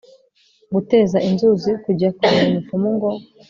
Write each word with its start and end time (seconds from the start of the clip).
guteza 0.73 1.17
inzuzi 1.29 1.71
kujya 1.83 2.09
kureba 2.15 2.43
umupfumu 2.49 2.87
ngo 2.95 3.09